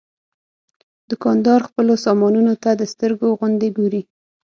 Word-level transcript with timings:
دوکاندار 1.09 1.59
خپلو 1.69 1.93
سامانونو 2.05 2.53
ته 2.63 2.69
د 2.75 2.81
سترګو 2.93 3.27
غوندې 3.37 3.69
ګوري. 3.77 4.01